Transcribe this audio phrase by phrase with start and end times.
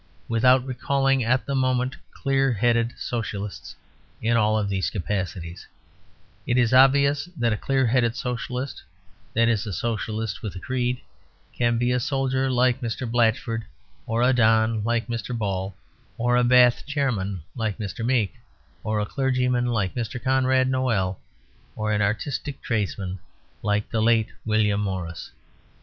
[0.27, 3.75] Without recalling at the moment clear headed Socialists
[4.19, 5.67] in all of these capacities,
[6.47, 8.81] it is obvious that a clear headed Socialist
[9.35, 11.01] (that is, a Socialist with a creed)
[11.55, 13.07] can be a soldier, like Mr.
[13.07, 13.61] Blatchford,
[14.07, 15.37] or a Don, like Mr.
[15.37, 15.75] Ball,
[16.17, 18.03] or a Bathchairman like Mr.
[18.03, 18.39] Meeke,
[18.83, 20.19] or a clergyman like Mr.
[20.19, 21.19] Conrad Noel,
[21.75, 23.19] or an artistic tradesman
[23.61, 24.33] like the late Mr.
[24.47, 25.29] William Morris.